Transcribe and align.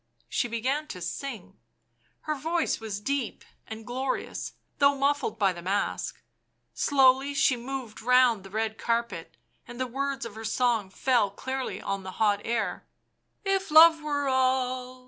She 0.27 0.47
began 0.47 0.87
to 0.87 0.99
sing; 0.99 1.59
her 2.21 2.33
voice 2.33 2.79
was 2.79 2.99
deep 2.99 3.45
and 3.67 3.85
glorious, 3.85 4.53
though 4.79 4.95
muffled 4.95 5.37
by 5.37 5.53
the 5.53 5.61
mask. 5.61 6.23
Slowly 6.73 7.35
she 7.35 7.55
moved 7.55 8.01
round 8.01 8.43
the 8.43 8.49
red 8.49 8.79
carpet, 8.79 9.37
and 9.67 9.79
the 9.79 9.85
words 9.85 10.25
of 10.25 10.33
her 10.33 10.43
song 10.43 10.89
fell 10.89 11.29
clearly 11.29 11.79
on 11.83 12.01
the 12.01 12.13
hot 12.13 12.41
air. 12.43 12.87
"If 13.45 13.69
Love 13.69 14.01
were 14.01 14.27
all 14.27 14.99